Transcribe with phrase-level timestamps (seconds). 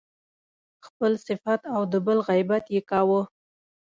[0.87, 3.21] خپل صفت او د بل غیبت يې کاوه.